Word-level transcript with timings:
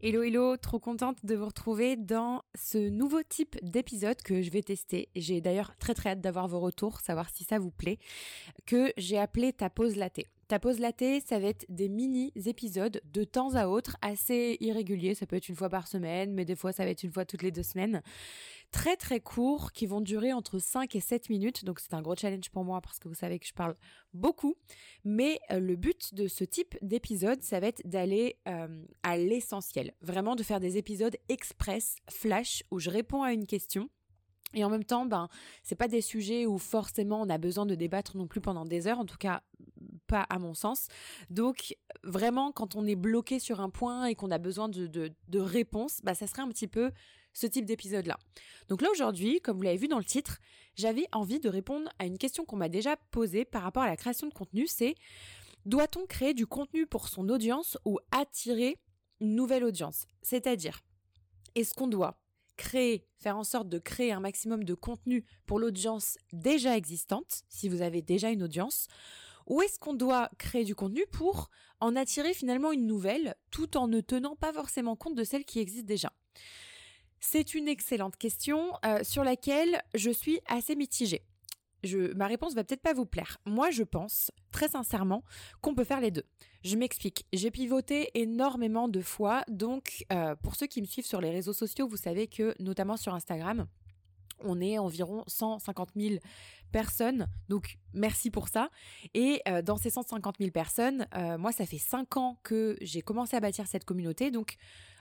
Hello 0.00 0.22
hello, 0.22 0.56
trop 0.56 0.78
contente 0.78 1.26
de 1.26 1.34
vous 1.34 1.46
retrouver 1.46 1.96
dans 1.96 2.44
ce 2.54 2.78
nouveau 2.78 3.20
type 3.28 3.56
d'épisode 3.64 4.22
que 4.22 4.42
je 4.42 4.50
vais 4.50 4.62
tester. 4.62 5.08
J'ai 5.16 5.40
d'ailleurs 5.40 5.76
très 5.78 5.92
très 5.92 6.10
hâte 6.10 6.20
d'avoir 6.20 6.46
vos 6.46 6.60
retours, 6.60 7.00
savoir 7.00 7.30
si 7.30 7.42
ça 7.42 7.58
vous 7.58 7.72
plaît, 7.72 7.98
que 8.64 8.92
j'ai 8.96 9.18
appelé 9.18 9.52
ta 9.52 9.70
pause 9.70 9.96
latte. 9.96 10.20
Ta 10.48 10.58
pause 10.58 10.78
latte, 10.78 11.04
ça 11.26 11.38
va 11.38 11.48
être 11.48 11.66
des 11.68 11.90
mini-épisodes 11.90 13.02
de 13.04 13.24
temps 13.24 13.54
à 13.54 13.66
autre, 13.66 13.98
assez 14.00 14.56
irréguliers. 14.60 15.14
Ça 15.14 15.26
peut 15.26 15.36
être 15.36 15.50
une 15.50 15.54
fois 15.54 15.68
par 15.68 15.86
semaine, 15.86 16.32
mais 16.32 16.46
des 16.46 16.56
fois 16.56 16.72
ça 16.72 16.84
va 16.84 16.90
être 16.90 17.02
une 17.02 17.12
fois 17.12 17.26
toutes 17.26 17.42
les 17.42 17.50
deux 17.50 17.62
semaines. 17.62 18.02
Très 18.72 18.96
très 18.96 19.20
courts, 19.20 19.72
qui 19.72 19.84
vont 19.84 20.00
durer 20.00 20.32
entre 20.32 20.58
5 20.58 20.96
et 20.96 21.00
7 21.00 21.28
minutes. 21.28 21.66
Donc 21.66 21.80
c'est 21.80 21.92
un 21.92 22.00
gros 22.00 22.16
challenge 22.16 22.48
pour 22.48 22.64
moi 22.64 22.80
parce 22.80 22.98
que 22.98 23.08
vous 23.08 23.14
savez 23.14 23.38
que 23.38 23.46
je 23.46 23.52
parle 23.52 23.74
beaucoup. 24.14 24.54
Mais 25.04 25.38
euh, 25.50 25.60
le 25.60 25.76
but 25.76 26.14
de 26.14 26.28
ce 26.28 26.44
type 26.44 26.78
d'épisode, 26.80 27.42
ça 27.42 27.60
va 27.60 27.66
être 27.66 27.86
d'aller 27.86 28.38
euh, 28.48 28.86
à 29.02 29.18
l'essentiel. 29.18 29.92
Vraiment 30.00 30.34
de 30.34 30.42
faire 30.42 30.60
des 30.60 30.78
épisodes 30.78 31.16
express, 31.28 31.96
flash, 32.08 32.62
où 32.70 32.78
je 32.78 32.88
réponds 32.88 33.22
à 33.22 33.34
une 33.34 33.46
question 33.46 33.90
et 34.54 34.64
en 34.64 34.70
même 34.70 34.84
temps, 34.84 35.04
ben, 35.04 35.28
c'est 35.62 35.74
pas 35.74 35.88
des 35.88 36.00
sujets 36.00 36.46
où 36.46 36.56
forcément 36.58 37.20
on 37.20 37.28
a 37.28 37.36
besoin 37.36 37.66
de 37.66 37.74
débattre 37.74 38.16
non 38.16 38.26
plus 38.26 38.40
pendant 38.40 38.64
des 38.64 38.86
heures, 38.86 38.98
en 38.98 39.04
tout 39.04 39.18
cas 39.18 39.42
pas 40.08 40.22
à 40.22 40.38
mon 40.38 40.54
sens. 40.54 40.88
Donc 41.30 41.76
vraiment, 42.02 42.50
quand 42.50 42.74
on 42.74 42.86
est 42.86 42.96
bloqué 42.96 43.38
sur 43.38 43.60
un 43.60 43.70
point 43.70 44.06
et 44.06 44.14
qu'on 44.14 44.30
a 44.30 44.38
besoin 44.38 44.68
de, 44.68 44.86
de, 44.86 45.38
réponses, 45.38 46.00
bah 46.02 46.14
ça 46.14 46.26
serait 46.26 46.42
un 46.42 46.48
petit 46.48 46.66
peu 46.66 46.90
ce 47.32 47.46
type 47.46 47.66
d'épisode-là. 47.66 48.18
Donc 48.68 48.82
là 48.82 48.88
aujourd'hui, 48.90 49.40
comme 49.40 49.58
vous 49.58 49.62
l'avez 49.62 49.76
vu 49.76 49.86
dans 49.86 49.98
le 49.98 50.04
titre, 50.04 50.38
j'avais 50.74 51.06
envie 51.12 51.38
de 51.38 51.48
répondre 51.48 51.88
à 51.98 52.06
une 52.06 52.18
question 52.18 52.44
qu'on 52.44 52.56
m'a 52.56 52.68
déjà 52.68 52.96
posée 53.10 53.44
par 53.44 53.62
rapport 53.62 53.84
à 53.84 53.86
la 53.88 53.96
création 53.96 54.26
de 54.26 54.34
contenu, 54.34 54.66
c'est 54.66 54.94
doit-on 55.66 56.06
créer 56.06 56.34
du 56.34 56.46
contenu 56.46 56.86
pour 56.86 57.08
son 57.08 57.28
audience 57.28 57.78
ou 57.84 57.98
attirer 58.10 58.78
une 59.20 59.34
nouvelle 59.34 59.64
audience? 59.64 60.06
C'est-à-dire, 60.22 60.80
est-ce 61.54 61.74
qu'on 61.74 61.88
doit 61.88 62.18
créer, 62.58 63.06
faire 63.18 63.38
en 63.38 63.44
sorte 63.44 63.68
de 63.68 63.78
créer 63.78 64.12
un 64.12 64.20
maximum 64.20 64.64
de 64.64 64.74
contenu 64.74 65.24
pour 65.46 65.58
l'audience 65.58 66.18
déjà 66.32 66.76
existante, 66.76 67.42
si 67.48 67.68
vous 67.70 67.80
avez 67.80 68.02
déjà 68.02 68.30
une 68.30 68.42
audience, 68.42 68.88
ou 69.48 69.62
est-ce 69.62 69.78
qu'on 69.78 69.94
doit 69.94 70.30
créer 70.38 70.64
du 70.64 70.74
contenu 70.74 71.04
pour 71.10 71.50
en 71.80 71.96
attirer 71.96 72.34
finalement 72.34 72.72
une 72.72 72.86
nouvelle, 72.86 73.34
tout 73.50 73.76
en 73.76 73.88
ne 73.88 74.00
tenant 74.00 74.36
pas 74.36 74.52
forcément 74.52 74.96
compte 74.96 75.16
de 75.16 75.24
celle 75.24 75.44
qui 75.44 75.58
existe 75.58 75.86
déjà? 75.86 76.12
C'est 77.20 77.54
une 77.54 77.66
excellente 77.66 78.16
question 78.16 78.72
euh, 78.84 79.00
sur 79.02 79.24
laquelle 79.24 79.82
je 79.94 80.10
suis 80.10 80.40
assez 80.46 80.76
mitigée 80.76 81.24
ma 82.14 82.26
réponse 82.26 82.54
va 82.54 82.64
peut-être 82.64 82.82
pas 82.82 82.92
vous 82.92 83.06
plaire. 83.06 83.38
Moi, 83.46 83.70
je 83.70 83.82
pense, 83.82 84.30
très 84.52 84.68
sincèrement, 84.68 85.22
qu'on 85.60 85.74
peut 85.74 85.84
faire 85.84 86.00
les 86.00 86.10
deux. 86.10 86.24
Je 86.64 86.76
m'explique. 86.76 87.26
J'ai 87.32 87.50
pivoté 87.50 88.10
énormément 88.14 88.88
de 88.88 89.00
fois, 89.00 89.44
donc 89.48 90.04
euh, 90.12 90.34
pour 90.36 90.56
ceux 90.56 90.66
qui 90.66 90.80
me 90.80 90.86
suivent 90.86 91.06
sur 91.06 91.20
les 91.20 91.30
réseaux 91.30 91.52
sociaux, 91.52 91.86
vous 91.86 91.96
savez 91.96 92.26
que, 92.26 92.54
notamment 92.60 92.96
sur 92.96 93.14
Instagram, 93.14 93.66
on 94.44 94.60
est 94.60 94.78
environ 94.78 95.24
150 95.26 95.90
000 95.96 96.16
personnes, 96.72 97.28
donc 97.48 97.78
merci 97.94 98.30
pour 98.30 98.48
ça. 98.48 98.70
Et 99.14 99.40
euh, 99.48 99.62
dans 99.62 99.76
ces 99.76 99.90
150 99.90 100.36
000 100.38 100.50
personnes, 100.50 101.06
euh, 101.14 101.38
moi, 101.38 101.52
ça 101.52 101.66
fait 101.66 101.78
5 101.78 102.16
ans 102.16 102.38
que 102.42 102.76
j'ai 102.80 103.02
commencé 103.02 103.36
à 103.36 103.40
bâtir 103.40 103.66
cette 103.66 103.84
communauté, 103.84 104.30
donc 104.30 104.56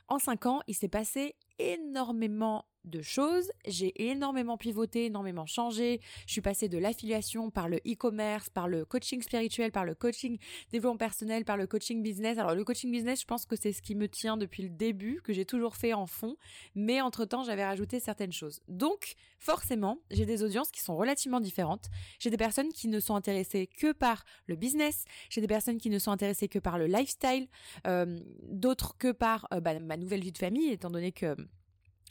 en 0.07 0.19
5 0.19 0.45
ans, 0.45 0.61
il 0.67 0.75
s'est 0.75 0.87
passé 0.87 1.35
énormément 1.59 2.65
de 2.87 3.01
choses. 3.01 3.51
J'ai 3.65 4.09
énormément 4.09 4.57
pivoté, 4.57 5.05
énormément 5.05 5.45
changé. 5.45 5.99
Je 6.25 6.31
suis 6.31 6.41
passée 6.41 6.69
de 6.69 6.77
l'affiliation 6.77 7.49
par 7.49 7.69
le 7.69 7.77
e-commerce, 7.87 8.49
par 8.49 8.67
le 8.67 8.85
coaching 8.85 9.21
spirituel, 9.21 9.71
par 9.71 9.85
le 9.85 9.95
coaching 9.95 10.37
développement 10.71 10.97
personnel, 10.97 11.45
par 11.45 11.57
le 11.57 11.67
coaching 11.67 12.01
business. 12.01 12.37
Alors 12.37 12.55
le 12.55 12.63
coaching 12.63 12.91
business, 12.91 13.21
je 13.21 13.25
pense 13.25 13.45
que 13.45 13.55
c'est 13.55 13.73
ce 13.73 13.81
qui 13.81 13.95
me 13.95 14.07
tient 14.07 14.37
depuis 14.37 14.63
le 14.63 14.69
début, 14.69 15.21
que 15.23 15.33
j'ai 15.33 15.45
toujours 15.45 15.75
fait 15.75 15.93
en 15.93 16.05
fond, 16.05 16.37
mais 16.75 17.01
entre-temps, 17.01 17.43
j'avais 17.43 17.65
rajouté 17.65 17.99
certaines 17.99 18.31
choses. 18.31 18.61
Donc, 18.67 19.15
forcément, 19.39 19.99
j'ai 20.11 20.25
des 20.25 20.43
audiences 20.43 20.71
qui 20.71 20.81
sont 20.81 20.95
relativement 20.95 21.39
différentes. 21.39 21.87
J'ai 22.19 22.29
des 22.29 22.37
personnes 22.37 22.69
qui 22.69 22.87
ne 22.87 22.99
sont 22.99 23.15
intéressées 23.15 23.67
que 23.67 23.91
par 23.91 24.23
le 24.45 24.55
business, 24.55 25.05
j'ai 25.29 25.41
des 25.41 25.47
personnes 25.47 25.77
qui 25.77 25.89
ne 25.89 25.99
sont 25.99 26.11
intéressées 26.11 26.47
que 26.47 26.59
par 26.59 26.77
le 26.77 26.87
lifestyle, 26.87 27.47
euh, 27.85 28.19
d'autres 28.43 28.97
que 28.97 29.11
par 29.11 29.47
euh, 29.53 29.59
bah, 29.59 29.79
ma 29.79 29.97
nouvelle 29.97 30.21
vie 30.21 30.31
de 30.31 30.37
famille, 30.37 30.69
étant 30.69 30.89
donné 30.89 31.11
que 31.11 31.35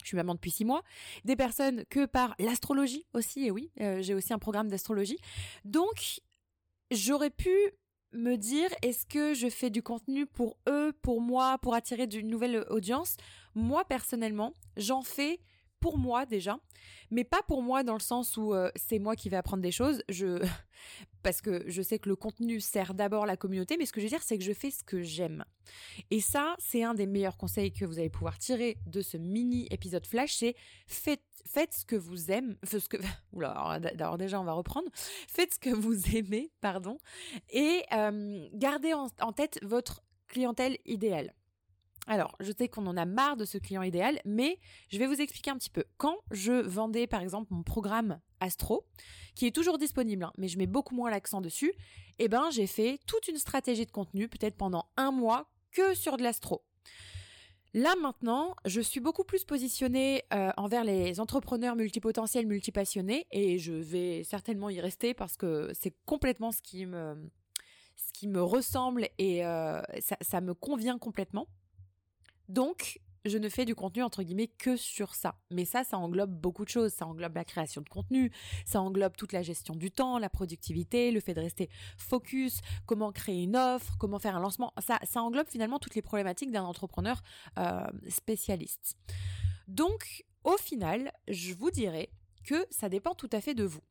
je 0.07 0.11
suis 0.11 0.15
maman 0.15 0.35
depuis 0.35 0.51
six 0.51 0.63
mois, 0.63 0.83
des 1.25 1.35
personnes 1.35 1.83
que 1.89 2.05
par 2.05 2.33
l'astrologie 2.39 3.05
aussi, 3.13 3.45
et 3.45 3.51
oui, 3.51 3.71
euh, 3.81 4.01
j'ai 4.01 4.13
aussi 4.13 4.31
un 4.33 4.39
programme 4.39 4.69
d'astrologie. 4.69 5.17
Donc, 5.65 6.21
j'aurais 6.91 7.29
pu 7.29 7.51
me 8.13 8.37
dire, 8.37 8.69
est-ce 8.83 9.05
que 9.05 9.33
je 9.33 9.49
fais 9.49 9.69
du 9.69 9.83
contenu 9.83 10.25
pour 10.25 10.57
eux, 10.69 10.93
pour 11.01 11.19
moi, 11.19 11.57
pour 11.57 11.73
attirer 11.73 12.07
d'une 12.07 12.29
nouvelle 12.29 12.65
audience? 12.69 13.17
Moi, 13.53 13.83
personnellement, 13.83 14.53
j'en 14.77 15.01
fais 15.01 15.41
pour 15.81 15.97
moi 15.97 16.25
déjà, 16.25 16.57
mais 17.11 17.25
pas 17.25 17.41
pour 17.43 17.61
moi 17.61 17.83
dans 17.83 17.93
le 17.93 17.99
sens 17.99 18.37
où 18.37 18.53
euh, 18.53 18.71
c'est 18.77 18.97
moi 18.97 19.17
qui 19.17 19.27
vais 19.27 19.35
apprendre 19.37 19.61
des 19.61 19.73
choses. 19.73 20.01
Je 20.07 20.41
parce 21.23 21.41
que 21.41 21.63
je 21.67 21.81
sais 21.81 21.99
que 21.99 22.09
le 22.09 22.15
contenu 22.15 22.59
sert 22.59 22.93
d'abord 22.93 23.25
la 23.25 23.37
communauté, 23.37 23.77
mais 23.77 23.85
ce 23.85 23.91
que 23.91 23.99
je 23.99 24.05
veux 24.05 24.09
dire 24.09 24.23
c'est 24.23 24.37
que 24.37 24.43
je 24.43 24.53
fais 24.53 24.71
ce 24.71 24.83
que 24.83 25.01
j'aime. 25.01 25.45
Et 26.11 26.21
ça, 26.21 26.55
c'est 26.59 26.83
un 26.83 26.93
des 26.93 27.05
meilleurs 27.05 27.37
conseils 27.37 27.71
que 27.71 27.85
vous 27.85 27.99
allez 27.99 28.09
pouvoir 28.09 28.37
tirer 28.37 28.77
de 28.85 29.01
ce 29.01 29.17
mini 29.17 29.67
épisode 29.71 30.05
flash, 30.05 30.35
c'est 30.37 30.55
faites 30.87 31.21
faites 31.45 31.73
ce 31.73 31.85
que 31.85 31.95
vous 31.95 32.31
aimez, 32.31 32.55
ce 32.63 32.77
que 32.89 32.97
déjà 34.17 34.41
on 34.41 34.43
va 34.43 34.53
reprendre. 34.53 34.89
Faites 34.93 35.55
ce 35.55 35.59
que 35.59 35.69
vous 35.69 36.15
aimez, 36.15 36.51
pardon, 36.61 36.97
et 37.49 37.83
euh, 37.93 38.47
gardez 38.53 38.93
en 38.93 39.31
tête 39.33 39.59
votre 39.63 40.03
clientèle 40.27 40.77
idéale. 40.85 41.33
Alors, 42.07 42.35
je 42.39 42.53
sais 42.57 42.69
qu'on 42.69 42.87
en 42.87 42.95
a 42.95 43.05
marre 43.05 43.35
de 43.35 43.43
ce 43.43 43.57
client 43.57 43.81
idéal, 43.81 44.21
mais 44.23 44.59
je 44.89 44.97
vais 44.97 45.07
vous 45.07 45.21
expliquer 45.21 45.51
un 45.51 45.57
petit 45.57 45.69
peu. 45.69 45.83
Quand 45.97 46.17
je 46.31 46.53
vendais 46.53 47.05
par 47.05 47.21
exemple 47.21 47.53
mon 47.53 47.63
programme 47.63 48.19
Astro, 48.39 48.85
qui 49.35 49.45
est 49.45 49.51
toujours 49.51 49.77
disponible, 49.77 50.23
hein, 50.23 50.31
mais 50.37 50.47
je 50.47 50.57
mets 50.57 50.67
beaucoup 50.67 50.95
moins 50.95 51.11
l'accent 51.11 51.41
dessus, 51.41 51.73
eh 52.19 52.29
ben 52.29 52.49
j'ai 52.49 52.65
fait 52.65 52.99
toute 53.07 53.27
une 53.27 53.37
stratégie 53.37 53.85
de 53.85 53.91
contenu, 53.91 54.29
peut-être 54.29 54.55
pendant 54.55 54.85
un 54.95 55.11
mois, 55.11 55.49
que 55.71 55.93
sur 55.93 56.15
de 56.15 56.23
l'astro. 56.23 56.63
Là 57.73 57.93
maintenant, 58.01 58.55
je 58.63 58.79
suis 58.79 59.01
beaucoup 59.01 59.25
plus 59.25 59.43
positionnée 59.43 60.23
euh, 60.33 60.51
envers 60.55 60.85
les 60.85 61.19
entrepreneurs 61.19 61.75
multipotentiels, 61.75 62.47
multipassionnés, 62.47 63.27
et 63.31 63.59
je 63.59 63.73
vais 63.73 64.23
certainement 64.23 64.69
y 64.69 64.79
rester 64.79 65.13
parce 65.13 65.35
que 65.35 65.69
c'est 65.73 65.93
complètement 66.05 66.53
ce 66.53 66.61
qui 66.61 66.85
me 66.85 68.41
ressemble 68.41 69.09
et 69.17 69.45
euh, 69.45 69.81
ça 70.21 70.39
me 70.39 70.53
convient 70.53 70.97
complètement. 70.97 71.47
Donc, 72.49 72.99
je 73.27 73.37
ne 73.37 73.49
fais 73.49 73.65
du 73.65 73.75
contenu 73.75 74.03
entre 74.03 74.23
guillemets 74.23 74.47
que 74.47 74.77
sur 74.77 75.15
ça. 75.15 75.35
Mais 75.51 75.65
ça, 75.65 75.83
ça 75.83 75.97
englobe 75.97 76.31
beaucoup 76.31 76.63
de 76.63 76.69
choses. 76.69 76.93
Ça 76.93 77.05
englobe 77.05 77.35
la 77.35 77.45
création 77.45 77.81
de 77.81 77.89
contenu, 77.89 78.31
ça 78.65 78.81
englobe 78.81 79.15
toute 79.17 79.33
la 79.33 79.41
gestion 79.41 79.75
du 79.75 79.91
temps, 79.91 80.17
la 80.17 80.29
productivité, 80.29 81.11
le 81.11 81.19
fait 81.19 81.33
de 81.33 81.41
rester 81.41 81.69
focus, 81.97 82.61
comment 82.85 83.11
créer 83.11 83.43
une 83.43 83.55
offre, 83.55 83.97
comment 83.99 84.19
faire 84.19 84.35
un 84.35 84.39
lancement. 84.39 84.73
Ça, 84.79 84.99
ça 85.03 85.21
englobe 85.21 85.47
finalement 85.47 85.79
toutes 85.79 85.95
les 85.95 86.01
problématiques 86.01 86.51
d'un 86.51 86.63
entrepreneur 86.63 87.21
euh, 87.57 87.81
spécialiste. 88.09 88.97
Donc, 89.67 90.23
au 90.43 90.57
final, 90.57 91.11
je 91.27 91.53
vous 91.53 91.71
dirais 91.71 92.09
que 92.45 92.65
ça 92.69 92.87
dépend 92.87 93.13
tout 93.13 93.29
à 93.33 93.41
fait 93.41 93.53
de 93.53 93.65
vous. 93.65 93.81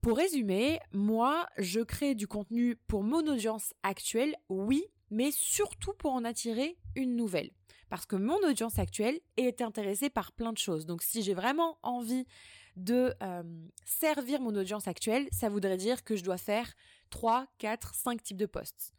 Pour 0.00 0.16
résumer, 0.16 0.80
moi, 0.92 1.46
je 1.58 1.80
crée 1.80 2.14
du 2.14 2.26
contenu 2.26 2.76
pour 2.88 3.02
mon 3.02 3.26
audience 3.26 3.74
actuelle, 3.82 4.34
oui, 4.48 4.84
mais 5.10 5.30
surtout 5.30 5.92
pour 5.94 6.12
en 6.12 6.24
attirer 6.24 6.76
une 6.94 7.16
nouvelle. 7.16 7.50
Parce 7.94 8.06
que 8.06 8.16
mon 8.16 8.38
audience 8.38 8.80
actuelle 8.80 9.20
est 9.36 9.62
intéressée 9.62 10.10
par 10.10 10.32
plein 10.32 10.52
de 10.52 10.58
choses. 10.58 10.84
Donc 10.84 11.00
si 11.00 11.22
j'ai 11.22 11.32
vraiment 11.32 11.78
envie 11.84 12.26
de 12.74 13.14
euh, 13.22 13.44
servir 13.84 14.40
mon 14.40 14.52
audience 14.56 14.88
actuelle, 14.88 15.28
ça 15.30 15.48
voudrait 15.48 15.76
dire 15.76 16.02
que 16.02 16.16
je 16.16 16.24
dois 16.24 16.36
faire 16.36 16.74
3, 17.10 17.46
4, 17.58 17.94
5 17.94 18.20
types 18.20 18.36
de 18.36 18.46
posts. 18.46 18.94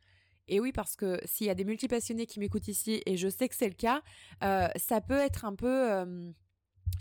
Et 0.47 0.61
oui, 0.61 0.71
parce 0.71 0.95
que 0.95 1.19
s'il 1.25 1.47
y 1.47 1.49
a 1.49 1.55
des 1.55 1.65
multipassionnés 1.65 2.25
qui 2.25 2.39
m'écoutent 2.39 2.69
ici, 2.69 3.01
et 3.05 3.17
je 3.17 3.27
sais 3.27 3.49
que 3.49 3.55
c'est 3.55 3.67
le 3.67 3.73
cas, 3.73 4.01
euh, 4.45 4.69
ça 4.77 5.01
peut 5.01 5.19
être 5.19 5.43
un 5.43 5.55
peu 5.55 5.91
euh, 5.91 6.31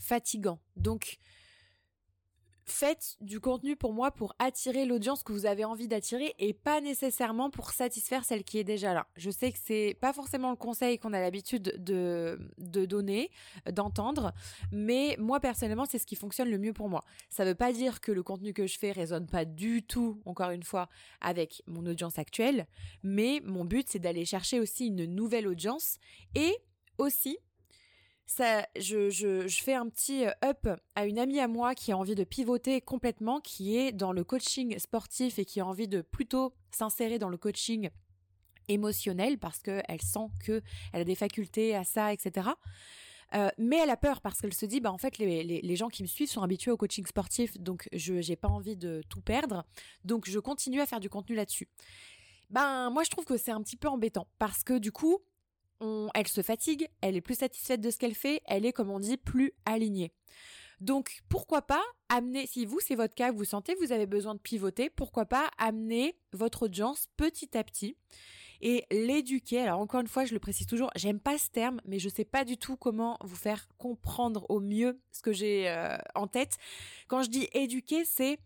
fatigant. 0.00 0.58
Donc 0.74 1.18
faites 2.66 3.16
du 3.20 3.40
contenu 3.40 3.76
pour 3.76 3.92
moi 3.92 4.10
pour 4.10 4.34
attirer 4.38 4.86
l'audience 4.86 5.22
que 5.22 5.32
vous 5.32 5.46
avez 5.46 5.64
envie 5.64 5.88
d'attirer 5.88 6.34
et 6.38 6.52
pas 6.52 6.80
nécessairement 6.80 7.50
pour 7.50 7.70
satisfaire 7.70 8.24
celle 8.24 8.44
qui 8.44 8.58
est 8.58 8.64
déjà 8.64 8.94
là. 8.94 9.06
Je 9.16 9.30
sais 9.30 9.52
que 9.52 9.58
c'est 9.62 9.96
pas 10.00 10.12
forcément 10.12 10.50
le 10.50 10.56
conseil 10.56 10.98
qu'on 10.98 11.12
a 11.12 11.20
l'habitude 11.20 11.74
de, 11.78 12.38
de 12.58 12.84
donner, 12.86 13.30
d'entendre, 13.70 14.32
mais 14.72 15.16
moi 15.18 15.40
personnellement 15.40 15.84
c'est 15.84 15.98
ce 15.98 16.06
qui 16.06 16.16
fonctionne 16.16 16.50
le 16.50 16.58
mieux 16.58 16.72
pour 16.72 16.88
moi. 16.88 17.04
Ça 17.30 17.44
veut 17.44 17.54
pas 17.54 17.72
dire 17.72 18.00
que 18.00 18.12
le 18.12 18.22
contenu 18.22 18.52
que 18.52 18.66
je 18.66 18.78
fais 18.78 18.92
résonne 18.92 19.26
pas 19.26 19.44
du 19.44 19.82
tout, 19.82 20.20
encore 20.24 20.50
une 20.50 20.62
fois, 20.62 20.88
avec 21.20 21.62
mon 21.66 21.84
audience 21.86 22.18
actuelle, 22.18 22.66
mais 23.02 23.40
mon 23.44 23.64
but 23.64 23.88
c'est 23.88 23.98
d'aller 23.98 24.24
chercher 24.24 24.60
aussi 24.60 24.86
une 24.86 25.04
nouvelle 25.04 25.46
audience 25.46 25.98
et 26.34 26.56
aussi 26.98 27.38
ça, 28.26 28.66
je, 28.76 29.46
fais 29.50 29.74
un 29.74 29.88
petit 29.88 30.26
euh, 30.26 30.30
up 30.44 30.68
à 30.94 31.06
une 31.06 31.18
amie 31.18 31.40
à 31.40 31.48
moi 31.48 31.74
qui 31.74 31.92
a 31.92 31.98
envie 31.98 32.14
de 32.14 32.24
pivoter 32.24 32.80
complètement, 32.80 33.40
qui 33.40 33.76
est 33.76 33.92
dans 33.92 34.12
le 34.12 34.24
coaching 34.24 34.78
sportif 34.78 35.38
et 35.38 35.44
qui 35.44 35.60
a 35.60 35.66
envie 35.66 35.88
de 35.88 36.00
plutôt 36.00 36.54
s'insérer 36.70 37.18
dans 37.18 37.28
le 37.28 37.36
coaching 37.36 37.90
émotionnelle 38.68 39.38
parce 39.38 39.60
qu'elle 39.60 40.02
sent 40.02 40.26
qu'elle 40.44 40.62
a 40.94 41.04
des 41.04 41.14
facultés 41.14 41.76
à 41.76 41.84
ça, 41.84 42.12
etc. 42.12 42.48
Euh, 43.34 43.50
mais 43.58 43.78
elle 43.78 43.90
a 43.90 43.96
peur 43.96 44.20
parce 44.20 44.40
qu'elle 44.40 44.54
se 44.54 44.64
dit, 44.64 44.80
bah 44.80 44.92
en 44.92 44.98
fait, 44.98 45.18
les, 45.18 45.76
gens 45.76 45.88
qui 45.88 46.02
me 46.02 46.08
suivent 46.08 46.30
sont 46.30 46.42
habitués 46.42 46.70
au 46.70 46.76
coaching 46.76 47.04
sportif, 47.06 47.58
donc 47.58 47.88
je 47.92 48.14
n'ai 48.14 48.36
pas 48.36 48.48
envie 48.48 48.76
de 48.76 49.02
tout 49.08 49.20
perdre, 49.20 49.64
donc 50.04 50.28
je 50.28 50.38
continue 50.38 50.80
à 50.80 50.86
faire 50.86 51.00
du 51.00 51.10
contenu 51.10 51.34
là-dessus. 51.34 51.68
Ben 52.50 52.90
moi 52.90 53.02
je 53.02 53.10
trouve 53.10 53.24
que 53.24 53.36
c'est 53.36 53.50
un 53.50 53.62
petit 53.62 53.76
peu 53.76 53.88
embêtant 53.88 54.28
parce 54.38 54.62
que 54.62 54.78
du 54.78 54.92
coup, 54.92 55.18
elle 56.14 56.28
se 56.28 56.42
fatigue, 56.42 56.88
elle 57.00 57.16
est 57.16 57.20
plus 57.20 57.38
satisfaite 57.38 57.80
de 57.80 57.90
ce 57.90 57.98
qu'elle 57.98 58.14
fait, 58.14 58.42
elle 58.46 58.66
est 58.66 58.72
comme 58.72 58.90
on 58.90 59.00
dit 59.00 59.16
plus 59.16 59.52
alignée. 59.64 60.12
Donc 60.80 61.22
pourquoi 61.28 61.62
pas 61.62 61.82
amener, 62.08 62.46
si 62.46 62.66
vous 62.66 62.80
c'est 62.80 62.94
votre 62.94 63.14
cas, 63.14 63.32
vous 63.32 63.44
sentez 63.44 63.74
vous 63.76 63.92
avez 63.92 64.06
besoin 64.06 64.34
de 64.34 64.40
pivoter, 64.40 64.90
pourquoi 64.90 65.24
pas 65.24 65.50
amener 65.58 66.16
votre 66.32 66.64
audience 66.64 67.06
petit 67.16 67.56
à 67.56 67.64
petit 67.64 67.96
et 68.60 68.84
l'éduquer. 68.90 69.60
Alors 69.60 69.80
encore 69.80 70.00
une 70.00 70.08
fois, 70.08 70.24
je 70.24 70.32
le 70.32 70.40
précise 70.40 70.66
toujours, 70.66 70.90
j'aime 70.96 71.20
pas 71.20 71.38
ce 71.38 71.50
terme, 71.50 71.80
mais 71.84 71.98
je 71.98 72.08
sais 72.08 72.24
pas 72.24 72.44
du 72.44 72.56
tout 72.56 72.76
comment 72.76 73.18
vous 73.22 73.36
faire 73.36 73.68
comprendre 73.78 74.46
au 74.48 74.60
mieux 74.60 75.00
ce 75.12 75.22
que 75.22 75.32
j'ai 75.32 75.68
euh, 75.68 75.96
en 76.14 76.26
tête. 76.26 76.56
Quand 77.08 77.22
je 77.22 77.30
dis 77.30 77.48
éduquer, 77.52 78.04
c'est 78.04 78.38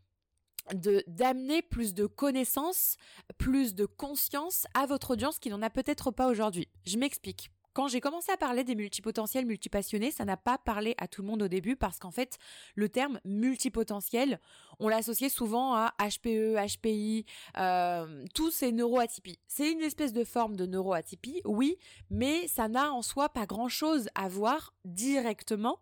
de 0.74 1.02
d'amener 1.06 1.62
plus 1.62 1.94
de 1.94 2.06
connaissances, 2.06 2.96
plus 3.38 3.74
de 3.74 3.86
conscience 3.86 4.66
à 4.74 4.86
votre 4.86 5.12
audience 5.12 5.38
qui 5.38 5.50
n'en 5.50 5.62
a 5.62 5.70
peut-être 5.70 6.10
pas 6.10 6.28
aujourd'hui. 6.28 6.68
Je 6.84 6.98
m'explique. 6.98 7.50
Quand 7.78 7.86
j'ai 7.86 8.00
commencé 8.00 8.32
à 8.32 8.36
parler 8.36 8.64
des 8.64 8.74
multipotentiels 8.74 9.46
multipassionnés, 9.46 10.10
ça 10.10 10.24
n'a 10.24 10.36
pas 10.36 10.58
parlé 10.58 10.96
à 10.98 11.06
tout 11.06 11.22
le 11.22 11.28
monde 11.28 11.42
au 11.42 11.46
début 11.46 11.76
parce 11.76 12.00
qu'en 12.00 12.10
fait, 12.10 12.36
le 12.74 12.88
terme 12.88 13.20
multipotentiel, 13.24 14.40
on 14.80 14.88
l'associait 14.88 15.28
souvent 15.28 15.74
à 15.74 15.94
HPE, 16.00 16.56
HPI, 16.56 17.24
euh, 17.56 18.24
tous 18.34 18.50
ces 18.50 18.72
neuroatypies. 18.72 19.38
C'est 19.46 19.70
une 19.70 19.82
espèce 19.82 20.12
de 20.12 20.24
forme 20.24 20.56
de 20.56 20.66
neuroatypie, 20.66 21.40
oui, 21.44 21.78
mais 22.10 22.48
ça 22.48 22.66
n'a 22.66 22.92
en 22.92 23.02
soi 23.02 23.28
pas 23.28 23.46
grand-chose 23.46 24.08
à 24.16 24.26
voir 24.26 24.74
directement 24.84 25.78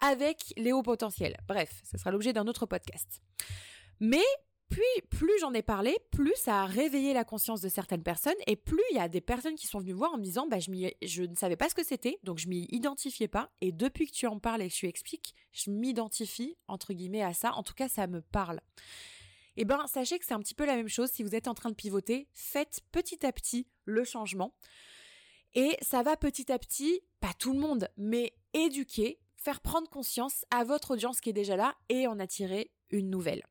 avec 0.00 0.52
les 0.56 0.72
hauts 0.72 0.82
potentiels. 0.82 1.36
Bref, 1.46 1.80
ce 1.84 1.96
sera 1.96 2.10
l'objet 2.10 2.32
d'un 2.32 2.48
autre 2.48 2.66
podcast. 2.66 3.22
Mais 4.00 4.24
puis, 4.70 4.82
plus 5.10 5.36
j'en 5.40 5.52
ai 5.52 5.62
parlé, 5.62 5.98
plus 6.12 6.34
ça 6.36 6.62
a 6.62 6.64
réveillé 6.64 7.12
la 7.12 7.24
conscience 7.24 7.60
de 7.60 7.68
certaines 7.68 8.04
personnes 8.04 8.32
et 8.46 8.54
plus 8.54 8.82
il 8.92 8.96
y 8.96 9.00
a 9.00 9.08
des 9.08 9.20
personnes 9.20 9.56
qui 9.56 9.66
sont 9.66 9.80
venues 9.80 9.92
me 9.92 9.98
voir 9.98 10.14
en 10.14 10.16
me 10.16 10.22
disant 10.22 10.46
bah, 10.46 10.60
je, 10.60 10.70
je 11.02 11.22
ne 11.24 11.34
savais 11.34 11.56
pas 11.56 11.68
ce 11.68 11.74
que 11.74 11.84
c'était, 11.84 12.20
donc 12.22 12.38
je 12.38 12.48
m'y 12.48 12.68
identifiais 12.70 13.26
pas. 13.26 13.50
Et 13.60 13.72
depuis 13.72 14.06
que 14.06 14.12
tu 14.12 14.28
en 14.28 14.38
parles 14.38 14.62
et 14.62 14.68
que 14.68 14.74
tu 14.74 14.86
expliques, 14.86 15.34
je 15.52 15.72
m'identifie, 15.72 16.56
entre 16.68 16.92
guillemets, 16.92 17.22
à 17.22 17.34
ça. 17.34 17.52
En 17.54 17.64
tout 17.64 17.74
cas, 17.74 17.88
ça 17.88 18.06
me 18.06 18.22
parle. 18.22 18.60
Eh 19.56 19.64
ben, 19.64 19.84
sachez 19.88 20.20
que 20.20 20.24
c'est 20.24 20.34
un 20.34 20.40
petit 20.40 20.54
peu 20.54 20.64
la 20.64 20.76
même 20.76 20.88
chose 20.88 21.10
si 21.10 21.24
vous 21.24 21.34
êtes 21.34 21.48
en 21.48 21.54
train 21.54 21.70
de 21.70 21.74
pivoter. 21.74 22.28
Faites 22.32 22.80
petit 22.92 23.26
à 23.26 23.32
petit 23.32 23.66
le 23.84 24.04
changement. 24.04 24.54
Et 25.54 25.76
ça 25.82 26.04
va 26.04 26.16
petit 26.16 26.52
à 26.52 26.60
petit, 26.60 27.02
pas 27.18 27.34
tout 27.36 27.52
le 27.52 27.58
monde, 27.58 27.88
mais 27.96 28.34
éduquer, 28.54 29.18
faire 29.36 29.60
prendre 29.60 29.90
conscience 29.90 30.44
à 30.52 30.62
votre 30.62 30.92
audience 30.92 31.20
qui 31.20 31.30
est 31.30 31.32
déjà 31.34 31.56
là 31.56 31.74
et 31.88 32.06
en 32.06 32.20
attirer 32.20 32.70
une 32.90 33.10
nouvelle. 33.10 33.42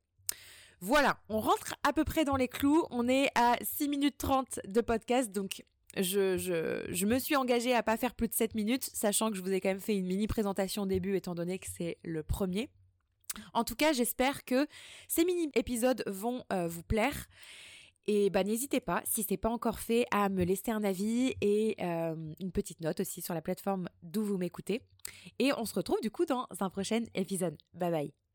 Voilà, 0.82 1.20
on 1.28 1.40
rentre 1.40 1.76
à 1.84 1.92
peu 1.92 2.04
près 2.04 2.24
dans 2.24 2.38
les 2.38 2.48
clous. 2.48 2.86
On 2.90 3.08
est 3.10 3.30
à 3.36 3.58
6 3.62 3.90
minutes 3.90 4.18
30 4.18 4.62
de 4.66 4.82
podcast, 4.82 5.32
donc 5.32 5.64
je, 5.98 7.06
me 7.06 7.20
suis 7.20 7.36
engagée 7.36 7.74
à 7.74 7.84
pas 7.84 7.98
faire 7.98 8.14
plus 8.14 8.28
de 8.28 8.34
7 8.34 8.56
minutes, 8.56 8.90
sachant 8.94 9.30
que 9.30 9.38
je 9.38 9.42
vous 9.42 9.52
ai 9.52 9.60
quand 9.60 9.70
même 9.70 9.80
fait 9.80 9.98
une 9.98 10.06
mini 10.06 10.28
présentation 10.28 10.84
au 10.84 10.86
début, 10.86 11.16
étant 11.16 11.36
donné 11.36 11.60
que 11.60 11.68
c'est 11.76 11.98
le 12.04 12.24
premier. 12.24 12.70
En 13.54 13.64
tout 13.64 13.76
cas, 13.76 13.94
j'espère 13.94 14.46
que 14.46 14.68
ces 15.08 15.26
mini 15.26 15.50
épisodes 15.56 16.04
vont 16.08 16.44
euh, 16.54 16.68
vous 16.68 16.84
plaire. 16.84 17.28
Et 18.08 18.32
bah 18.32 18.44
n'hésitez 18.44 18.80
pas, 18.80 19.04
si 19.06 19.24
c'est 19.24 19.38
pas 19.38 19.50
encore 19.50 19.80
fait, 19.80 20.06
à 20.10 20.30
me 20.30 20.44
laisser 20.44 20.72
un 20.72 20.84
avis 20.84 21.36
et 21.42 21.76
euh, 21.80 22.16
une 22.40 22.52
petite 22.52 22.82
note 22.82 23.02
aussi 23.02 23.22
sur 23.22 23.36
la 23.36 23.42
plateforme 23.42 23.88
d'où 24.02 24.24
vous 24.24 24.38
m'écoutez. 24.38 24.82
Et 25.38 25.52
on 25.58 25.66
se 25.66 25.76
retrouve 25.76 26.02
du 26.02 26.10
coup 26.10 26.26
dans 26.26 26.48
un 26.60 26.70
prochain 26.72 27.04
épisode. 27.14 27.56
Bye 27.74 27.92
bye. 27.92 28.29